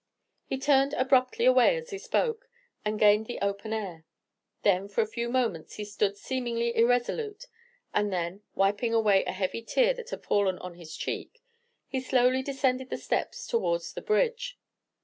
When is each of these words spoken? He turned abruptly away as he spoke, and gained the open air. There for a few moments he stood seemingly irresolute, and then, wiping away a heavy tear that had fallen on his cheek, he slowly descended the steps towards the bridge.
He 0.47 0.57
turned 0.57 0.95
abruptly 0.95 1.45
away 1.45 1.75
as 1.77 1.91
he 1.91 1.99
spoke, 1.99 2.49
and 2.83 2.97
gained 2.99 3.27
the 3.27 3.37
open 3.39 3.71
air. 3.71 4.03
There 4.63 4.87
for 4.89 5.01
a 5.01 5.05
few 5.05 5.29
moments 5.29 5.75
he 5.75 5.85
stood 5.85 6.17
seemingly 6.17 6.75
irresolute, 6.75 7.45
and 7.93 8.11
then, 8.11 8.41
wiping 8.55 8.95
away 8.95 9.23
a 9.25 9.31
heavy 9.31 9.61
tear 9.61 9.93
that 9.93 10.09
had 10.09 10.23
fallen 10.25 10.57
on 10.57 10.73
his 10.73 10.97
cheek, 10.97 11.43
he 11.85 12.01
slowly 12.01 12.41
descended 12.41 12.89
the 12.89 12.97
steps 12.97 13.45
towards 13.45 13.93
the 13.93 14.01
bridge. 14.01 14.57